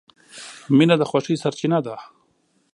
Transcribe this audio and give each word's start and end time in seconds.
•مینه 0.77 0.95
د 0.99 1.03
خوښۍ 1.09 1.35
سرچینه 1.43 1.79
ده. 1.85 1.95